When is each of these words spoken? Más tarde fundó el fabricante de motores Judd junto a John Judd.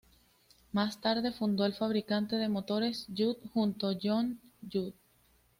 Más 0.71 0.99
tarde 0.99 1.31
fundó 1.31 1.63
el 1.63 1.75
fabricante 1.75 2.37
de 2.37 2.49
motores 2.49 3.05
Judd 3.15 3.35
junto 3.53 3.87
a 3.87 3.93
John 4.01 4.39
Judd. 4.67 4.93